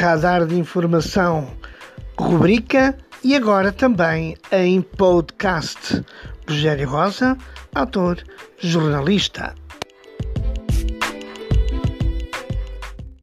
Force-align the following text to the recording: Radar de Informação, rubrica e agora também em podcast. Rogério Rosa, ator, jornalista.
Radar 0.00 0.46
de 0.46 0.58
Informação, 0.58 1.46
rubrica 2.18 2.96
e 3.22 3.36
agora 3.36 3.70
também 3.70 4.34
em 4.50 4.80
podcast. 4.80 6.02
Rogério 6.48 6.88
Rosa, 6.88 7.36
ator, 7.74 8.16
jornalista. 8.58 9.54